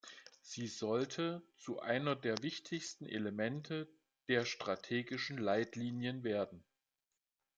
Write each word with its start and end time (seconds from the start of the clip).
Sie 0.41 0.65
sollte 0.65 1.43
zu 1.59 1.79
einem 1.79 2.19
der 2.21 2.41
wichtigsten 2.41 3.05
Elemente 3.05 3.87
der 4.29 4.45
strategischen 4.45 5.37
Leitlinien 5.37 6.23
werden. 6.23 6.63